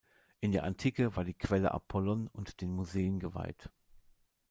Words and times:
In 0.39 0.51
der 0.51 0.63
Antike 0.63 1.15
war 1.15 1.23
die 1.23 1.35
Quelle 1.35 1.75
Apollon 1.75 2.25
und 2.29 2.61
den 2.61 2.71
Musen 2.71 3.19
geweiht. 3.19 3.69